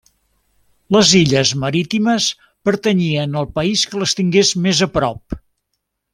[0.95, 2.29] Les illes marítimes
[2.69, 5.39] pertanyien al país que les tingués més a prop.